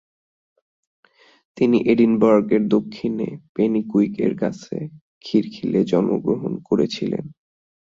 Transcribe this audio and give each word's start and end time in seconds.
তিনি 1.57 1.77
এডিনবার্গ-এর 1.91 2.63
দক্ষিণে 2.67 3.27
পেনিকুইক-এর 3.55 4.33
কাছে 4.35 4.75
কিরখিলে 5.25 5.79
জন্মগ্রহণ 5.83 6.53
করেছিলেন। 6.67 7.25